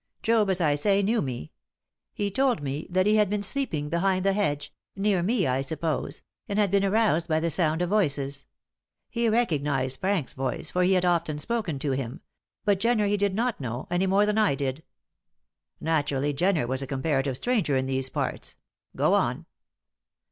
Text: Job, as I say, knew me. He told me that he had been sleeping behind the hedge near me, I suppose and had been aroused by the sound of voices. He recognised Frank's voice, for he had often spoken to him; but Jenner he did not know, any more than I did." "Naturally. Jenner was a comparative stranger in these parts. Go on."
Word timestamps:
Job, 0.23 0.49
as 0.49 0.59
I 0.59 0.73
say, 0.73 1.03
knew 1.03 1.21
me. 1.21 1.51
He 2.11 2.31
told 2.31 2.63
me 2.63 2.87
that 2.89 3.05
he 3.05 3.17
had 3.17 3.29
been 3.29 3.43
sleeping 3.43 3.87
behind 3.87 4.25
the 4.25 4.33
hedge 4.33 4.73
near 4.95 5.21
me, 5.21 5.45
I 5.45 5.61
suppose 5.61 6.23
and 6.49 6.57
had 6.57 6.71
been 6.71 6.83
aroused 6.83 7.27
by 7.29 7.39
the 7.39 7.51
sound 7.51 7.83
of 7.83 7.91
voices. 7.91 8.47
He 9.11 9.29
recognised 9.29 9.99
Frank's 9.99 10.33
voice, 10.33 10.71
for 10.71 10.81
he 10.81 10.93
had 10.93 11.05
often 11.05 11.37
spoken 11.37 11.77
to 11.77 11.91
him; 11.91 12.21
but 12.65 12.79
Jenner 12.79 13.05
he 13.05 13.15
did 13.15 13.35
not 13.35 13.61
know, 13.61 13.85
any 13.91 14.07
more 14.07 14.25
than 14.25 14.39
I 14.39 14.55
did." 14.55 14.81
"Naturally. 15.79 16.33
Jenner 16.33 16.65
was 16.65 16.81
a 16.81 16.87
comparative 16.87 17.37
stranger 17.37 17.75
in 17.77 17.85
these 17.85 18.09
parts. 18.09 18.55
Go 18.95 19.13
on." 19.13 19.45